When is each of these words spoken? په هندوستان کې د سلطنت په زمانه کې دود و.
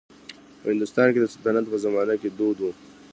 په 0.59 0.65
هندوستان 0.71 1.07
کې 1.13 1.19
د 1.21 1.25
سلطنت 1.33 1.65
په 1.69 1.77
زمانه 1.85 2.15
کې 2.21 2.29
دود 2.37 2.57
و. 2.61 2.65